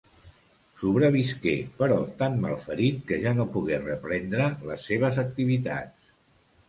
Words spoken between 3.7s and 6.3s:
reprendre les seves activitats.